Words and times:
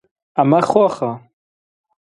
ئەمە 0.37 0.61
خۆخە. 0.69 1.11